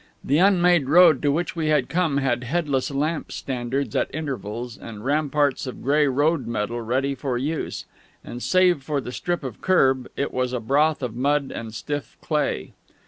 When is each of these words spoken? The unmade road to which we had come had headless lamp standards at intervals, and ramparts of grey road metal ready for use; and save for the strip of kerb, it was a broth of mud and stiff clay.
The 0.23 0.39
unmade 0.39 0.89
road 0.89 1.21
to 1.21 1.31
which 1.31 1.55
we 1.55 1.67
had 1.67 1.87
come 1.87 2.17
had 2.17 2.43
headless 2.43 2.89
lamp 2.89 3.31
standards 3.31 3.95
at 3.95 4.09
intervals, 4.11 4.75
and 4.75 5.05
ramparts 5.05 5.67
of 5.67 5.83
grey 5.83 6.07
road 6.07 6.47
metal 6.47 6.81
ready 6.81 7.13
for 7.13 7.37
use; 7.37 7.85
and 8.23 8.41
save 8.41 8.81
for 8.81 8.99
the 8.99 9.11
strip 9.11 9.43
of 9.43 9.61
kerb, 9.61 10.07
it 10.17 10.33
was 10.33 10.53
a 10.53 10.59
broth 10.59 11.03
of 11.03 11.15
mud 11.15 11.51
and 11.51 11.75
stiff 11.75 12.17
clay. 12.19 12.73